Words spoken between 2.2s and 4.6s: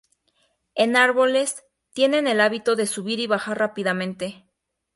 el hábito de subir y bajar rápidamente.